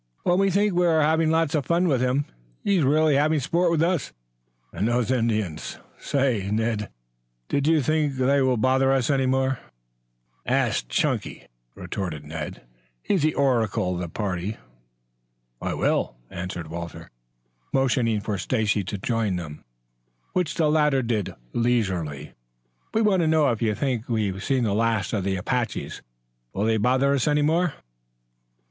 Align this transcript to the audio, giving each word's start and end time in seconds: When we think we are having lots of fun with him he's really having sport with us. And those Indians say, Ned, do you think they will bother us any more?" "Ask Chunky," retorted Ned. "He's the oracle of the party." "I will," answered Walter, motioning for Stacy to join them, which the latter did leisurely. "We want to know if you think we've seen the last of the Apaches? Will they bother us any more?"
When 0.23 0.39
we 0.39 0.49
think 0.49 0.73
we 0.73 0.87
are 0.87 1.03
having 1.03 1.29
lots 1.29 1.53
of 1.53 1.67
fun 1.67 1.87
with 1.87 2.01
him 2.01 2.25
he's 2.63 2.81
really 2.81 3.13
having 3.13 3.39
sport 3.39 3.69
with 3.69 3.83
us. 3.83 4.11
And 4.73 4.87
those 4.87 5.11
Indians 5.11 5.77
say, 5.99 6.49
Ned, 6.49 6.89
do 7.49 7.61
you 7.63 7.83
think 7.83 8.15
they 8.15 8.41
will 8.41 8.57
bother 8.57 8.91
us 8.91 9.11
any 9.11 9.27
more?" 9.27 9.59
"Ask 10.43 10.89
Chunky," 10.89 11.45
retorted 11.75 12.25
Ned. 12.25 12.63
"He's 13.03 13.21
the 13.21 13.35
oracle 13.35 13.93
of 13.93 13.99
the 13.99 14.09
party." 14.09 14.57
"I 15.61 15.75
will," 15.75 16.15
answered 16.31 16.67
Walter, 16.71 17.11
motioning 17.71 18.21
for 18.21 18.39
Stacy 18.39 18.83
to 18.85 18.97
join 18.97 19.35
them, 19.35 19.63
which 20.33 20.55
the 20.55 20.71
latter 20.71 21.03
did 21.03 21.35
leisurely. 21.53 22.33
"We 22.91 23.03
want 23.03 23.19
to 23.21 23.27
know 23.27 23.51
if 23.51 23.61
you 23.61 23.75
think 23.75 24.09
we've 24.09 24.43
seen 24.43 24.63
the 24.63 24.73
last 24.73 25.13
of 25.13 25.23
the 25.23 25.35
Apaches? 25.35 26.01
Will 26.53 26.65
they 26.65 26.77
bother 26.77 27.13
us 27.13 27.27
any 27.27 27.43
more?" 27.43 27.75